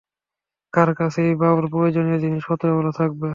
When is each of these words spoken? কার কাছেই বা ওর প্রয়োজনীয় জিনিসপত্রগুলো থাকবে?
কার 0.73 0.89
কাছেই 0.95 1.31
বা 1.35 1.47
ওর 1.51 1.65
প্রয়োজনীয় 1.71 2.19
জিনিসপত্রগুলো 2.19 2.89
থাকবে? 2.99 3.29